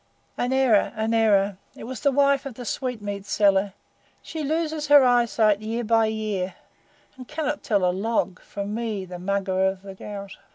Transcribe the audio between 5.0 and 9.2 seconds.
eyesight year by year, and cannot tell a log from me the